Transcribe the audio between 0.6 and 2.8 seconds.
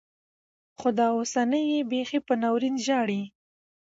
خو دا اوسنۍيې بيخي په ناورين